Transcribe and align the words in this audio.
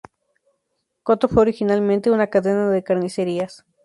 Coto 1.03 1.27
fue 1.29 1.43
originalmente 1.43 2.09
una 2.09 2.25
cadena 2.25 2.71
de 2.71 2.81
carnicerías. 2.81 3.67